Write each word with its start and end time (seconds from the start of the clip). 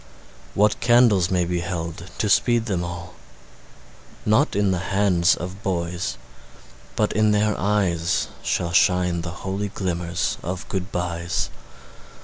What 0.55 0.79
candles 0.79 1.29
may 1.29 1.45
be 1.45 1.59
held 1.59 2.09
to 2.17 2.27
speed 2.27 2.65
them 2.65 2.83
all? 2.83 3.13
Not 4.25 4.55
in 4.55 4.71
the 4.71 4.79
hands 4.79 5.35
of 5.35 5.61
boys, 5.61 6.17
but 6.95 7.13
in 7.13 7.29
their 7.29 7.55
eyes 7.55 8.27
Shall 8.41 8.73
shine 8.73 9.21
the 9.21 9.29
holy 9.45 9.69
glimmers 9.69 10.39
of 10.41 10.67
good 10.69 10.91
byes. 10.91 11.51